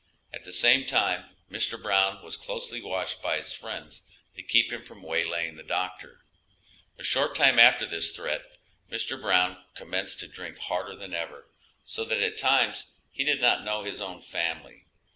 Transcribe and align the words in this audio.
At 0.33 0.45
the 0.45 0.51
same 0.51 0.83
time 0.87 1.29
Mr. 1.51 1.79
Brown 1.79 2.23
was 2.23 2.35
closely 2.35 2.81
watched 2.81 3.21
by 3.21 3.37
his 3.37 3.53
friends 3.53 4.01
to 4.35 4.41
keep 4.41 4.73
him 4.73 4.81
from 4.81 5.03
waylaying 5.03 5.57
the 5.57 5.61
doctor. 5.63 6.25
A 6.97 7.03
short 7.03 7.35
time 7.35 7.59
after 7.59 7.85
this 7.85 8.09
threat 8.11 8.41
Mr. 8.91 9.21
Brown 9.21 9.63
commenced 9.75 10.19
to 10.21 10.27
drink 10.27 10.57
harder 10.57 10.95
than 10.95 11.13
ever, 11.13 11.47
so 11.85 12.03
that 12.03 12.19
at 12.23 12.39
times 12.39 12.87
he 13.11 13.23
did 13.23 13.41
not 13.41 13.63
know 13.63 13.83
his 13.83 14.01
own 14.01 14.21
family. 14.21 14.87